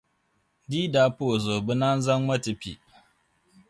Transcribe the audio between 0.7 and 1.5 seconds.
yi di daa pa o